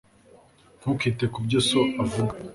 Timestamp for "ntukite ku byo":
0.79-1.59